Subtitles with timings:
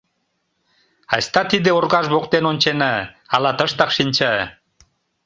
[1.15, 2.93] Айста тиде оргаж воктен ончена,
[3.35, 4.33] ала тыштак шинча...